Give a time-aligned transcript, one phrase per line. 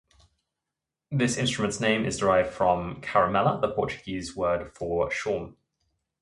[1.11, 5.57] This instrument's name is derived from "charamela", the Portuguese word for shawm.